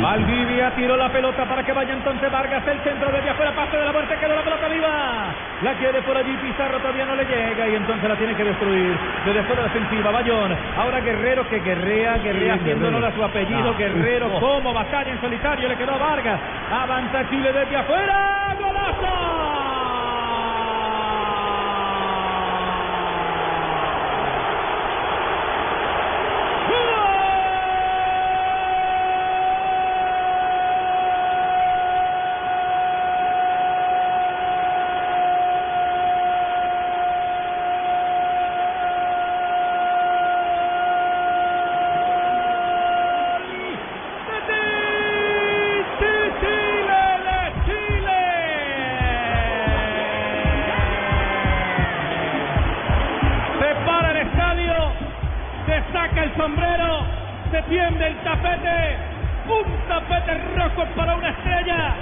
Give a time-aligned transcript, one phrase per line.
[0.00, 3.84] Valdivia tiró la pelota para que vaya entonces Vargas, el centro desde afuera, pase de
[3.84, 5.34] la muerte, quedó la pelota viva.
[5.62, 8.96] La quiere por allí, Pizarro todavía no le llega y entonces la tiene que destruir.
[9.24, 10.56] Desde fuera defensiva, Bayón.
[10.76, 13.70] Ahora Guerrero que guerrea, guerrea haciendo honor a su apellido.
[13.70, 16.40] Ah, Guerrero como batalla en solitario, le quedó a Vargas.
[16.72, 19.53] Avanza Chile desde afuera, golazo.
[55.66, 57.00] Se saca el sombrero,
[57.50, 58.96] se tiende el tapete,
[59.48, 61.94] un tapete rojo para una estrella,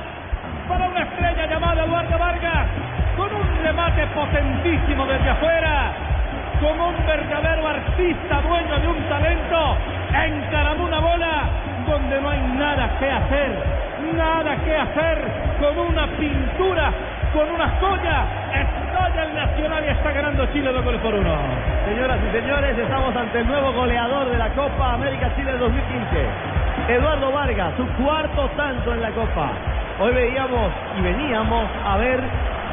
[0.68, 2.66] para una estrella llamada Eduardo Vargas,
[3.16, 5.92] con un remate potentísimo desde afuera,
[6.60, 9.76] como un verdadero artista dueño de un talento,
[10.12, 11.42] encaramó una bola
[11.86, 13.50] donde no hay nada que hacer,
[14.16, 15.18] nada que hacer,
[15.60, 16.92] con una pintura,
[17.32, 21.34] con una joya, estalla el Nacional y está ganando Chile dos goles por uno.
[21.86, 26.26] Señoras y señores, estamos ante el nuevo goleador de la Copa América Chile 2015.
[26.88, 29.50] Eduardo Vargas, su cuarto tanto en la Copa.
[30.00, 32.20] Hoy veíamos y veníamos a ver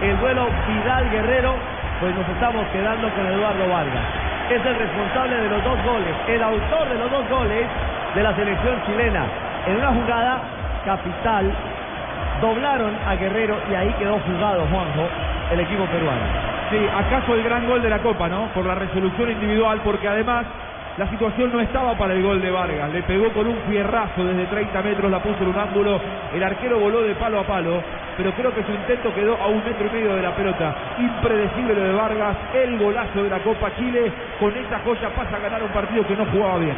[0.02, 1.56] el duelo Vidal Guerrero,
[2.02, 4.04] pues nos estamos quedando con Eduardo Vargas.
[4.50, 7.66] Es el responsable de los dos goles, el autor de los dos goles
[8.14, 9.24] de la selección chilena.
[9.68, 10.42] En una jugada
[10.86, 11.52] capital,
[12.42, 15.08] doblaron a Guerrero y ahí quedó jugado Juanjo,
[15.52, 16.22] el equipo peruano.
[16.70, 18.48] Sí, acaso el gran gol de la Copa, ¿no?
[18.54, 20.46] Por la resolución individual, porque además
[20.98, 22.92] la situación no estaba para el gol de Vargas.
[22.92, 26.00] Le pegó con un fierrazo desde 30 metros, la puso en un ángulo.
[26.34, 27.82] El arquero voló de palo a palo,
[28.18, 30.76] pero creo que su intento quedó a un metro y medio de la pelota.
[31.00, 34.12] Impredecible lo de Vargas, el golazo de la Copa Chile.
[34.40, 36.76] Con esta joya pasa a ganar un partido que no jugaba bien.